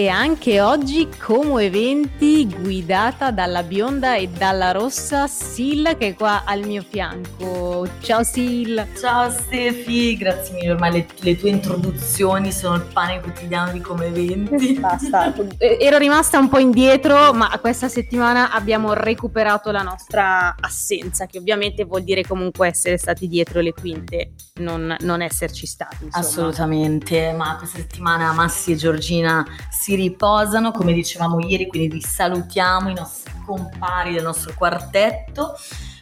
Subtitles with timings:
[0.00, 6.44] e anche oggi Como Eventi guidata dalla bionda e dalla rossa Sil che è qua
[6.46, 7.86] al mio fianco.
[8.00, 8.80] Ciao Sil!
[8.98, 14.06] Ciao Stefi, grazie mille, ormai le, le tue introduzioni sono il pane quotidiano di Come
[14.06, 14.72] Eventi.
[14.80, 21.36] Basta, ero rimasta un po' indietro ma questa settimana abbiamo recuperato la nostra assenza che
[21.36, 26.04] ovviamente vuol dire comunque essere stati dietro le quinte, non, non esserci stati.
[26.04, 26.24] Insomma.
[26.24, 32.90] Assolutamente, ma questa settimana Massi e Giorgina si riposano, come dicevamo ieri, quindi vi salutiamo
[32.90, 35.54] i nostri compari del nostro quartetto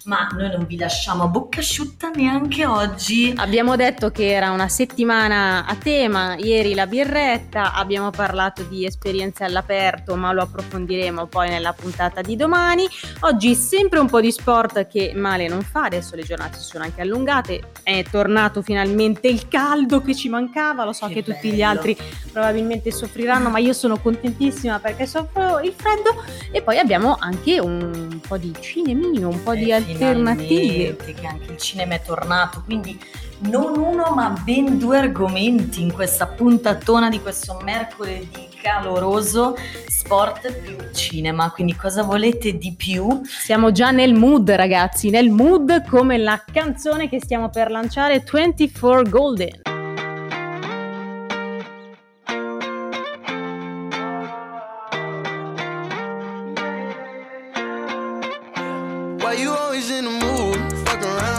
[0.09, 3.33] ma noi non vi lasciamo a bocca asciutta neanche oggi.
[3.37, 9.45] Abbiamo detto che era una settimana a tema, ieri la birretta, abbiamo parlato di esperienze
[9.45, 12.87] all'aperto, ma lo approfondiremo poi nella puntata di domani.
[13.21, 16.85] Oggi sempre un po' di sport che male non fa, adesso le giornate si sono
[16.85, 21.53] anche allungate, è tornato finalmente il caldo che ci mancava, lo so che, che tutti
[21.53, 21.95] gli altri
[22.33, 28.21] probabilmente soffriranno, ma io sono contentissima perché soffro il freddo e poi abbiamo anche un
[28.27, 29.73] po' di cinemino, un po' eh, di
[30.05, 30.97] alternative.
[30.97, 32.99] Che anche il cinema è tornato, quindi
[33.41, 40.77] non uno ma ben due argomenti in questa puntatona di questo mercoledì caloroso sport più
[40.93, 41.51] cinema.
[41.51, 43.21] Quindi cosa volete di più?
[43.25, 49.03] Siamo già nel mood ragazzi nel mood come la canzone che stiamo per lanciare 24
[49.09, 49.78] Golden
[60.09, 61.38] the mood, fuck around.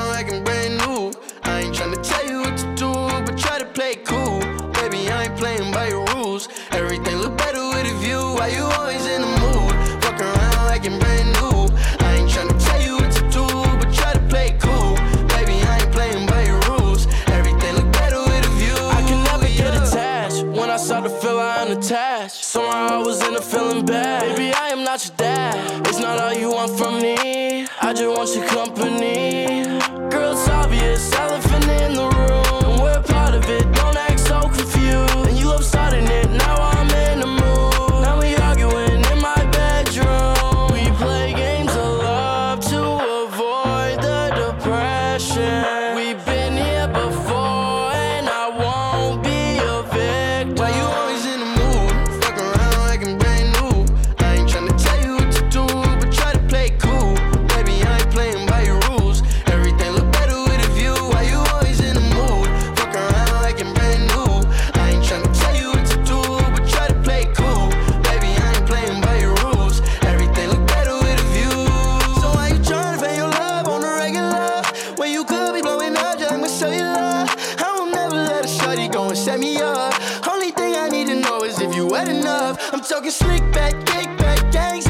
[79.20, 79.94] set me up.
[80.28, 82.74] Only thing I need to know is if you wet enough.
[82.74, 84.89] I'm talking slick back, kick back, gangs.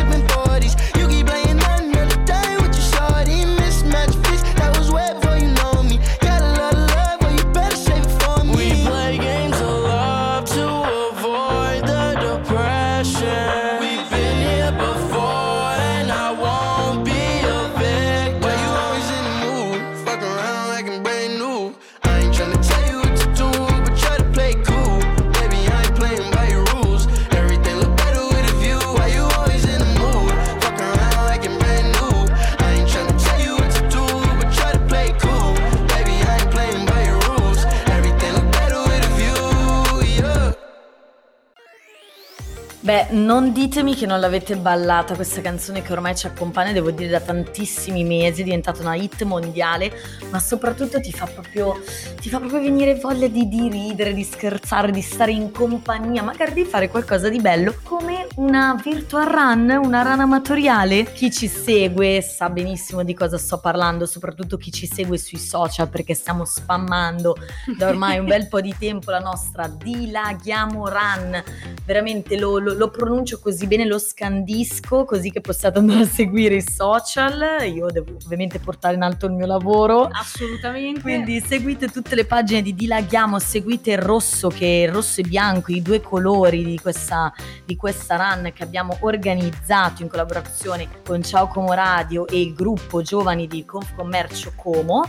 [43.12, 47.20] Non ditemi che non l'avete ballata questa canzone che ormai ci accompagna, devo dire, da
[47.20, 49.92] tantissimi mesi, è diventata una hit mondiale,
[50.32, 51.80] ma soprattutto ti fa proprio,
[52.20, 56.54] ti fa proprio venire voglia di, di ridere, di scherzare, di stare in compagnia, magari
[56.54, 61.12] di fare qualcosa di bello come una virtual run, una run amatoriale.
[61.12, 65.90] Chi ci segue sa benissimo di cosa sto parlando, soprattutto chi ci segue sui social
[65.90, 67.36] perché stiamo spammando
[67.78, 71.44] da ormai un bel po' di tempo la nostra Dilaghiamo Run.
[71.86, 76.56] Veramente lo, lo, lo pronuncio così bene, lo scandisco così che possiate andare a seguire
[76.56, 77.68] i social.
[77.68, 80.08] Io devo ovviamente portare in alto il mio lavoro.
[80.10, 81.02] Assolutamente.
[81.02, 85.26] Quindi seguite tutte le pagine di Dilaghiamo, seguite il rosso che è il rosso e
[85.26, 87.34] bianco, i due colori di questa,
[87.66, 93.02] di questa run che abbiamo organizzato in collaborazione con Ciao Como Radio e il gruppo
[93.02, 95.04] Giovani di Confcommercio Como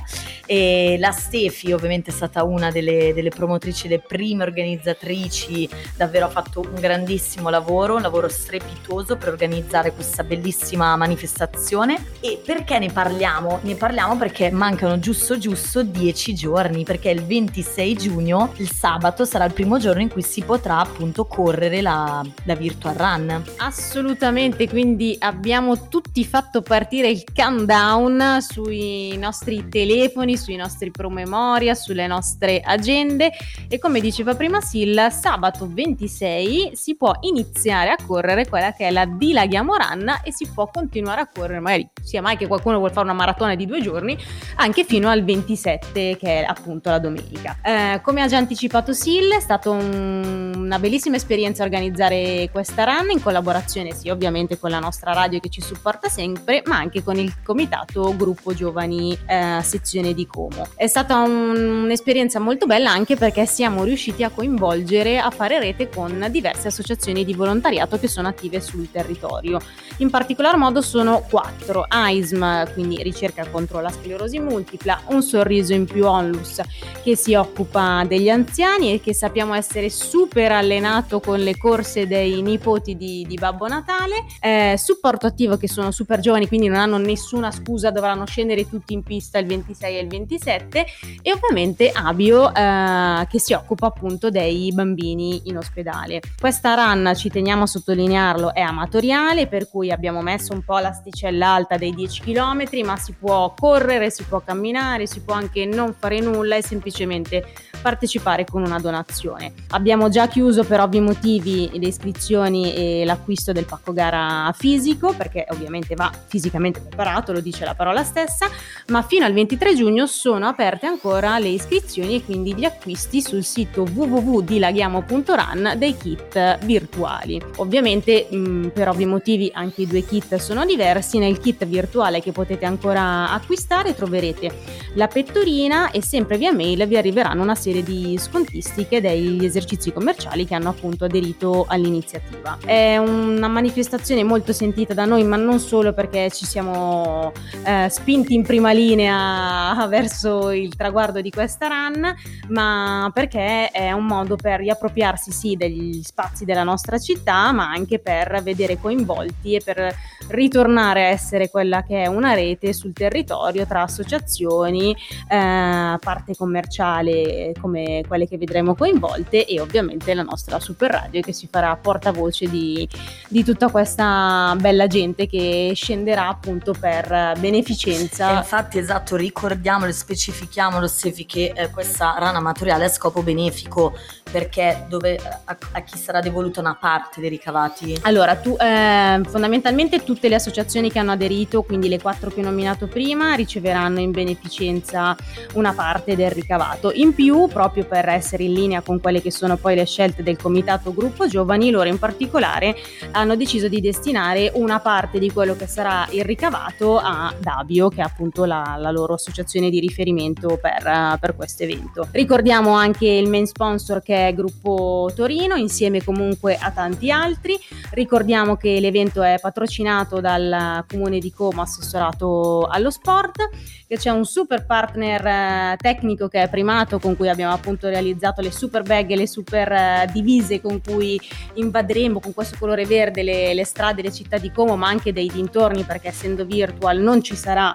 [0.47, 6.31] E la Stefi ovviamente è stata una delle, delle promotrici, le prime organizzatrici, davvero ha
[6.31, 12.05] fatto un grandissimo lavoro, un lavoro strepitoso per organizzare questa bellissima manifestazione.
[12.21, 13.61] E perché ne parliamo?
[13.63, 19.45] Ne parliamo perché mancano giusto giusto 10 giorni, perché il 26 giugno, il sabato, sarà
[19.45, 23.43] il primo giorno in cui si potrà appunto correre la, la Virtual Run.
[23.59, 32.07] Assolutamente, quindi abbiamo tutti fatto partire il countdown sui nostri telefoni, sui nostri promemoria, sulle
[32.07, 33.31] nostre agende
[33.69, 38.91] e come diceva prima Silla, sabato 26 si può iniziare a correre quella che è
[38.91, 42.93] la Dilaghiamo Run e si può continuare a correre, magari sia mai che qualcuno vuole
[42.93, 44.17] fare una maratona di due giorni,
[44.57, 47.59] anche fino al 27 che è appunto la domenica.
[47.63, 53.11] Eh, come ha già anticipato Sil, è stata un, una bellissima esperienza organizzare questa run
[53.11, 57.17] in collaborazione sì ovviamente con la nostra radio che ci supporta sempre, ma anche con
[57.17, 60.67] il comitato Gruppo Giovani eh, sezione di Como.
[60.75, 65.89] È stata un, un'esperienza molto bella anche perché siamo riusciti a coinvolgere, a fare rete
[65.89, 69.61] con diverse associazioni di volontariato che sono attive sul territorio.
[69.99, 75.85] In particolar modo sono quattro, AISM, quindi ricerca contro la sclerosi multipla, Un sorriso in
[75.85, 76.61] più Onlus,
[77.03, 82.41] che si occupa degli anziani e che sappiamo essere super allenato con le corse dei
[82.41, 86.97] nipoti di, di Babbo Natale, eh, supporto attivo che sono super giovani, quindi non hanno
[86.97, 90.87] nessuna scusa, dovranno scendere tutti in pista il 26 e il 27
[91.23, 96.21] e ovviamente Abio eh, che si occupa appunto dei bambini in ospedale.
[96.39, 101.49] Questa run, ci teniamo a sottolinearlo, è amatoriale, per cui abbiamo messo un po' l'asticella
[101.49, 105.95] alta dei 10 km, ma si può correre, si può camminare, si può anche non
[105.99, 107.45] fare nulla e semplicemente
[107.83, 109.53] partecipare con una donazione.
[109.69, 115.45] Abbiamo già chiuso per ovvi motivi le iscrizioni e l'acquisto del pacco gara fisico perché
[115.51, 118.47] ovviamente va fisicamente preparato, lo dice la parola stessa,
[118.87, 123.45] ma fino al 23 giugno sono aperte ancora le iscrizioni e quindi gli acquisti sul
[123.45, 127.10] sito www.dilaghiamo.run dei kit virtuali.
[127.57, 132.33] Ovviamente mh, per ovvi motivi anche i due kit sono diversi, nel kit virtuale che
[132.33, 134.53] potete ancora acquistare troverete
[134.95, 140.47] la pettorina e sempre via mail vi arriveranno una serie di scontistiche degli esercizi commerciali
[140.47, 142.59] che hanno appunto aderito all'iniziativa.
[142.65, 147.33] È una manifestazione molto sentita da noi, ma non solo perché ci siamo
[147.65, 152.15] eh, spinti in prima linea verso il traguardo di questa run,
[152.49, 157.99] ma perché è un modo per riappropriarsi sì degli spazi della nostra città, ma anche
[157.99, 159.95] per vedere coinvolti e per
[160.29, 164.95] ritornare a essere quella che è una rete sul territorio tra associazioni,
[165.29, 171.33] eh, parte commerciale come quelle che vedremo coinvolte e ovviamente la nostra super radio che
[171.33, 172.89] si farà portavoce di,
[173.29, 178.35] di tutta questa bella gente che scenderà appunto per beneficenza.
[178.35, 183.23] E infatti esatto, ricordiamolo e specifichiamolo Sefi che eh, questa rana amatoriale è a scopo
[183.23, 183.95] benefico
[184.31, 186.90] perché dove, a, a, chi sarà devoluta una parte
[187.21, 187.99] dei ricavati?
[188.03, 192.45] Allora, tu, eh, fondamentalmente tutte le associazioni che hanno aderito, quindi le quattro che ho
[192.45, 195.17] nominato prima, riceveranno in beneficenza
[195.55, 196.91] una parte del ricavato.
[196.93, 200.37] In più, proprio per essere in linea con quelle che sono poi le scelte del
[200.37, 202.77] comitato gruppo giovani, loro in particolare
[203.13, 208.01] hanno deciso di destinare una parte di quello che sarà il ricavato a Dabio, che
[208.01, 212.09] è appunto la, la loro associazione di riferimento per, per questo evento.
[212.11, 217.59] Ricordiamo anche il main sponsor che è Gruppo Torino, insieme comunque a tanti altri.
[217.91, 223.51] Ricordiamo che l'evento è patrocinato dal comune di Como, assessorato allo sport,
[223.87, 228.41] che c'è un super partner eh, tecnico che è Primato, con cui abbiamo appunto realizzato
[228.41, 231.21] le super bag e le super eh, divise con cui
[231.55, 235.29] invaderemo con questo colore verde le, le strade, le città di Como, ma anche dei
[235.29, 237.71] dintorni, perché essendo virtual non ci sarà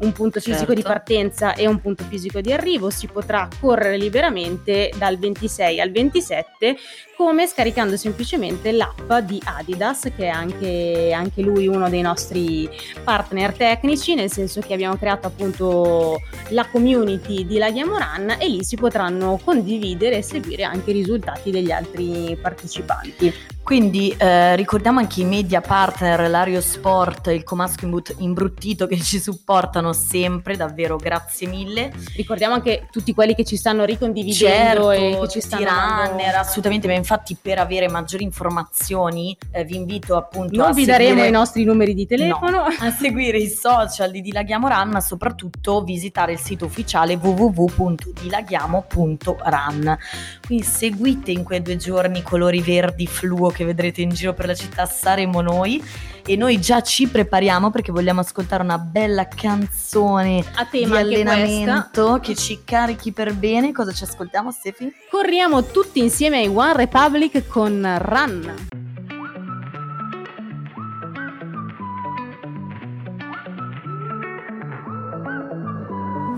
[0.00, 0.74] un punto fisico certo.
[0.74, 5.90] di partenza e un punto fisico di arrivo, si potrà correre liberamente dal 26 al
[5.90, 6.76] 27
[7.20, 12.68] come scaricando semplicemente l'app di Adidas che è anche, anche lui uno dei nostri
[13.02, 18.64] partner tecnici nel senso che abbiamo creato appunto la community di Laghiamo Run e lì
[18.64, 23.32] si potranno condividere e seguire anche i risultati degli altri partecipanti.
[23.70, 29.92] Quindi eh, ricordiamo anche i media partner, l'Ario Sport, il Comasco Imbruttito che ci supportano
[29.92, 31.92] sempre, davvero grazie mille.
[32.16, 36.88] Ricordiamo anche tutti quelli che ci stanno ricondividendo certo, e che ci stanno runner, assolutamente,
[36.88, 41.04] ma infatti per avere maggiori informazioni eh, vi invito appunto non a vi seguire...
[41.04, 45.00] daremo i nostri numeri di telefono, no, a seguire i social di Dilaghiamo Run, ma
[45.00, 49.98] soprattutto visitare il sito ufficiale www.dilaghiamo.run.
[50.44, 54.32] Quindi seguite in quei due giorni i colori verdi fluo che che vedrete in giro
[54.32, 55.82] per la città saremo noi
[56.24, 60.98] e noi già ci prepariamo perché vogliamo ascoltare una bella canzone A di tema questa.
[60.98, 63.72] allenamento che ci carichi per bene.
[63.72, 64.90] Cosa ci ascoltiamo, Stefi?
[65.10, 68.54] Corriamo tutti insieme ai One Republic con Run.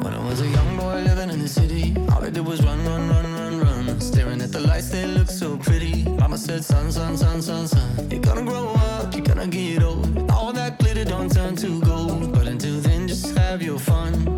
[0.03, 2.85] When I was a young boy living in the city, all I did was run,
[2.85, 3.62] run, run, run, run.
[4.01, 6.05] Staring at the lights, they look so pretty.
[6.05, 8.11] Mama said, son, son, son, son, son.
[8.11, 10.31] You're gonna grow up, you're gonna get old.
[10.31, 12.33] All that glitter don't turn to gold.
[12.33, 14.32] But until then, just have your fun.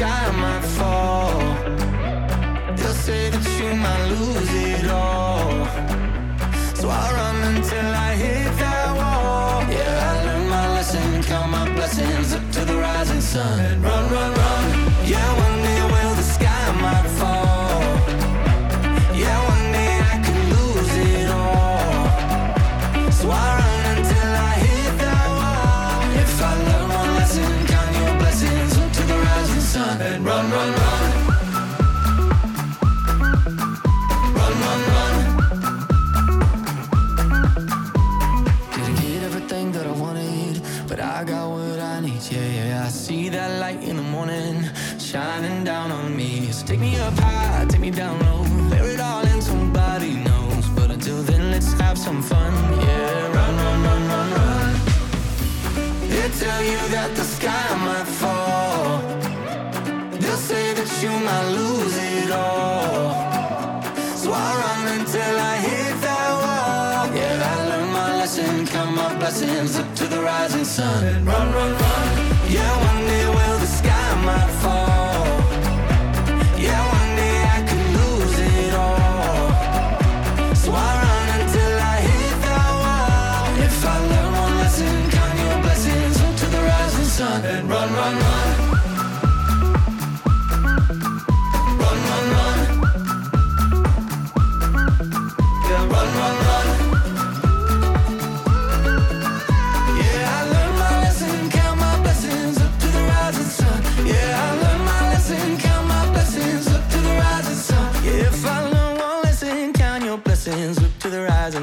[0.00, 1.38] Sky might fall.
[2.74, 5.66] They'll say that you might lose it all.
[6.74, 9.60] So I'll run until I hit that wall.
[9.76, 13.82] Yeah, I learned my lesson, count my blessings up to the rising sun.
[13.82, 14.39] Run, run, run.
[56.70, 58.98] You that the sky might fall.
[60.20, 63.82] They'll say that you might lose it all.
[64.16, 67.16] So I run until I hit that wall.
[67.16, 71.24] Yeah, I learned my lesson, count my blessings up to the rising sun.
[71.24, 72.09] Run, run, run.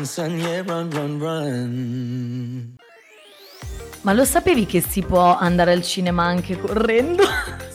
[0.07, 0.39] Sun.
[0.39, 2.75] Yeah, run, run, run.
[4.01, 7.23] Ma lo sapevi che si può andare al cinema anche correndo?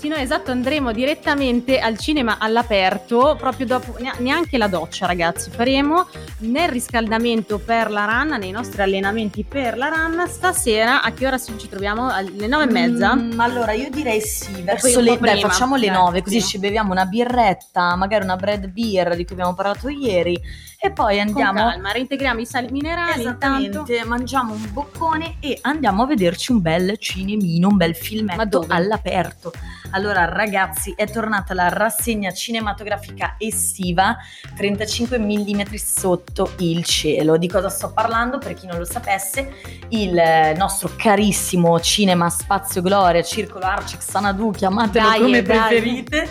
[0.04, 6.08] No, esatto, andremo direttamente al cinema all'aperto, proprio dopo, ne- neanche la doccia ragazzi, faremo
[6.38, 11.38] nel riscaldamento per la run, nei nostri allenamenti per la run, stasera a che ora
[11.38, 12.10] ci troviamo?
[12.10, 13.14] Alle nove e mezza?
[13.14, 16.48] Mm, allora io direi sì, verso le dai, facciamo le Eh, 9 così sì.
[16.48, 20.38] ci beviamo una birretta, magari una bread beer di cui abbiamo parlato ieri
[20.84, 23.86] e poi Con andiamo calma, reintegriamo i sali minerali intanto.
[24.04, 28.66] Mangiamo un boccone e andiamo a vederci un bel cinemino, un bel filmetto dove?
[28.74, 29.52] all'aperto.
[29.92, 34.16] Allora ragazzi è tornata la rassegna cinematografica estiva
[34.56, 37.36] 35 mm sotto il cielo.
[37.36, 38.38] Di cosa sto parlando?
[38.38, 39.52] Per chi non lo sapesse,
[39.90, 45.56] il eh, nostro carissimo cinema Spazio Gloria, Circolo Arcix Sanadu, chiamatelo Dai, come dai.
[45.56, 46.28] preferite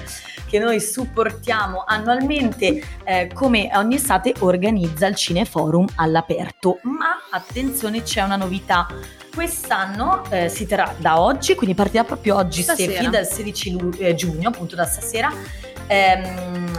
[0.51, 6.79] che noi supportiamo annualmente eh, come ogni estate organizza il Cineforum all'aperto.
[6.81, 8.85] Ma attenzione, c'è una novità.
[9.33, 12.91] Quest'anno eh, si terrà da oggi, quindi partirà proprio oggi, Stasera.
[12.91, 15.31] Stefi, dal 16 lu- eh, giugno, appunto da stasera.
[15.87, 16.69] Ehm,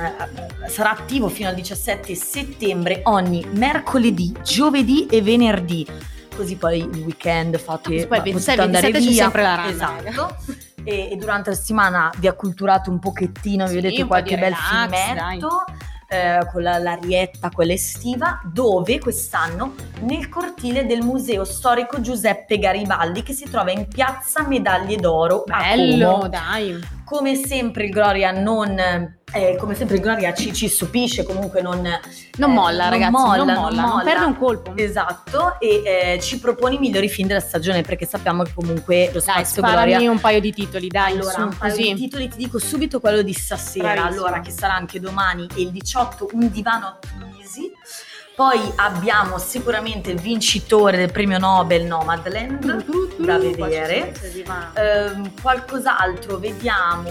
[0.68, 5.86] sarà attivo fino al 17 settembre ogni mercoledì, giovedì e venerdì.
[6.36, 9.22] Così poi il weekend fate poi il potete 26, andare 27 c'è via.
[9.22, 10.36] sempre la run, Esatto.
[10.84, 14.36] E, e durante la settimana vi acculturate un pochettino, vi Sì, vedete un po' qualche
[14.36, 15.64] bel relax, filmetto
[16.12, 23.22] eh, con la, l'arietta, quella estiva, dove quest'anno nel cortile del Museo Storico Giuseppe Garibaldi
[23.22, 26.78] che si trova in piazza Medaglie d'Oro Bello, dai.
[27.04, 29.20] Come sempre il Gloria non...
[29.32, 31.80] eh, come sempre il Gloria ci, ci stupisce, comunque non...
[32.36, 34.72] Non eh, molla, ragazzi, molla, non molla, non perde un colpo.
[34.76, 39.20] Esatto, e eh, ci propone i migliori film della stagione perché sappiamo che comunque lo
[39.20, 41.92] Dai, Spazio sparami Gloria un paio di titoli, dai, allora, su, un paio così.
[41.92, 44.08] di titoli ti dico subito quello di stasera, Bravissima.
[44.08, 47.72] allora che sarà anche domani e il 18 un divano a Tunisi.
[48.34, 52.84] Poi abbiamo sicuramente il vincitore del premio Nobel Nomadland
[53.18, 54.14] da vedere.
[54.74, 57.10] Eh, qualcos'altro, vediamo.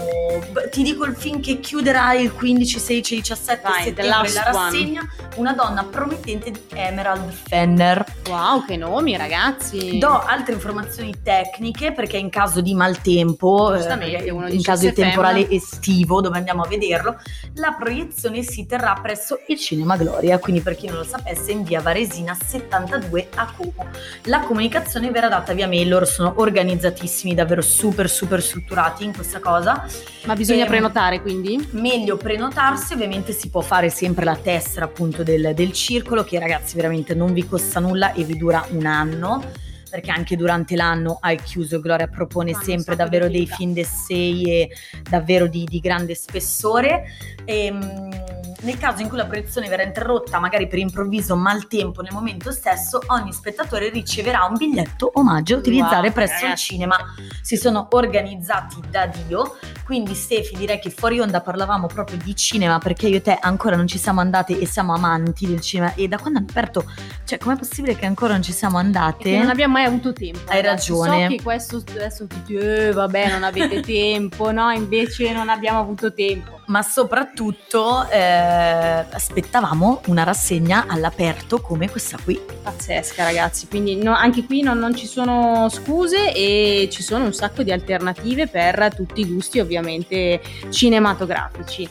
[0.70, 5.08] Ti dico il film che chiuderà il 15, 16, 17 Vai, settembre la rassegna.
[5.36, 8.04] Una donna promettente di Emerald Fenner.
[8.28, 9.98] Wow, che nomi ragazzi!
[9.98, 16.20] Do altre informazioni tecniche perché in caso di maltempo, eh, in caso di temporale estivo
[16.20, 17.16] dove andiamo a vederlo,
[17.54, 21.62] la proiezione si terrà presso il Cinema Gloria, quindi per chi non lo sapesse in
[21.62, 23.86] via Varesina 72 a Como.
[24.24, 29.38] La comunicazione verrà data via mail, loro sono organizzatissimi, davvero super super strutturati in questa
[29.38, 29.86] cosa.
[30.24, 31.68] Ma bisogna Ehm, prenotare quindi?
[31.72, 36.76] Meglio prenotarsi, ovviamente si può fare sempre la tessera appunto del, del circolo che ragazzi
[36.76, 39.44] veramente non vi costa nulla e vi dura un anno
[39.90, 44.70] perché anche durante l'anno al chiuso Gloria propone Fanno sempre davvero dei film d'essai e
[45.06, 47.04] davvero di, di grande spessore.
[47.44, 52.12] E, mm, nel caso in cui la proiezione verrà interrotta, magari per improvviso maltempo nel
[52.12, 56.64] momento stesso, ogni spettatore riceverà un biglietto omaggio da utilizzare Wow, presso il ragazzi.
[56.64, 56.96] cinema.
[57.40, 62.78] Si sono organizzati da Dio quindi Stefi direi che fuori onda parlavamo proprio di cinema
[62.78, 66.08] perché io e te ancora non ci siamo andate e siamo amanti del cinema e
[66.08, 66.84] da quando hanno aperto,
[67.24, 69.36] cioè com'è possibile che ancora non ci siamo andate?
[69.36, 70.38] Non abbiamo mai avuto tempo.
[70.50, 70.92] Hai ragazzi.
[70.92, 71.22] ragione.
[71.24, 74.70] So che questo adesso tutti, eh, vabbè, non avete tempo, no?
[74.70, 76.60] Invece non abbiamo avuto tempo.
[76.66, 82.40] Ma soprattutto eh, aspettavamo una rassegna all'aperto come questa qui.
[82.62, 83.66] Pazzesca, ragazzi.
[83.68, 87.72] Quindi no- anche qui non, non ci sono scuse e ci sono un sacco di
[87.72, 90.40] alternative per tutti i gusti, ovviamente
[90.70, 91.88] cinematografici.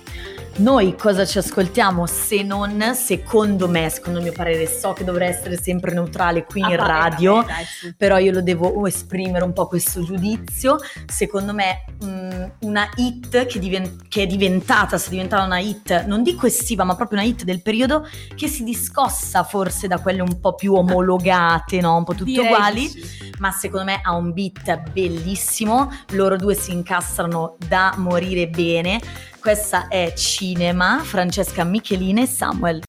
[0.57, 5.29] Noi cosa ci ascoltiamo se non, secondo me, secondo il mio parere, so che dovrei
[5.29, 7.93] essere sempre neutrale qui in vabbè, radio, vabbè, dai, su.
[7.95, 10.77] però io lo devo esprimere un po' questo giudizio.
[11.07, 16.21] Secondo me mh, una hit che, diven- che è diventata, sta diventata una hit, non
[16.21, 20.39] dico estiva, ma proprio una hit del periodo che si discossa forse da quelle un
[20.39, 21.95] po' più omologate, no?
[21.95, 23.31] un po' tutte Direi di uguali, sì.
[23.39, 25.89] ma secondo me ha un beat bellissimo.
[26.09, 28.99] Loro due si incastrano da morire bene.
[29.41, 32.83] Questa è Cinema, Francesca Michelina e Samuel.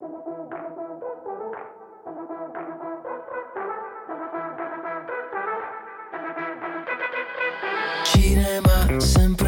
[8.04, 9.41] Cinema, sempre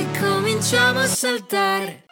[0.00, 2.04] ricominciamo cominciamo a saltare.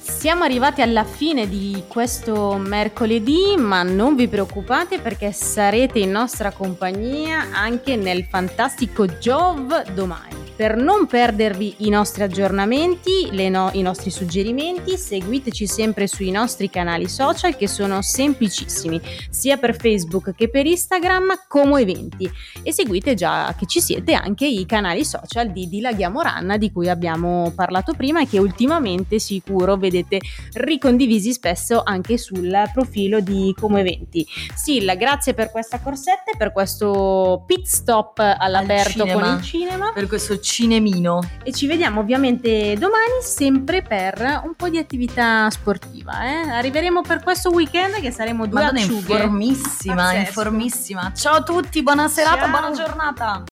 [0.00, 6.50] Siamo arrivati alla fine di questo mercoledì, ma non vi preoccupate perché sarete in nostra
[6.50, 10.37] compagnia anche nel fantastico Jove domani.
[10.58, 17.08] Per non perdervi i nostri aggiornamenti, no- i nostri suggerimenti, seguiteci sempre sui nostri canali
[17.08, 22.28] social che sono semplicissimi, sia per Facebook che per Instagram come eventi.
[22.64, 26.88] E seguite già che ci siete anche i canali social di Dilaghiamo Ranna di cui
[26.88, 30.18] abbiamo parlato prima e che ultimamente sicuro vedete
[30.54, 34.26] ricondivisi spesso anche sul profilo di Come Eventi.
[34.56, 39.92] Silla, grazie per questa corsetta e per questo pit stop all'aperto Al con il cinema
[39.92, 41.20] Per questo cinemino.
[41.44, 46.24] e ci vediamo ovviamente domani sempre per un po' di attività sportiva.
[46.24, 46.50] eh.
[46.50, 49.12] Arriveremo per questo weekend che saremo due Madonna, acciughe.
[49.12, 50.26] informissima, Pazzesco.
[50.28, 51.12] informissima.
[51.14, 52.50] Ciao a tutti, buona serata, Ciao.
[52.50, 53.44] buona giornata.